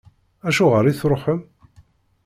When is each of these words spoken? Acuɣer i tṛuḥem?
Acuɣer 0.47 0.83
i 0.85 0.93
tṛuḥem? 0.99 1.41